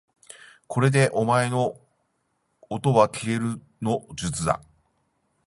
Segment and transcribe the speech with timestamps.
[0.67, 1.75] これでお前の
[2.71, 4.59] おとはきえるの術だ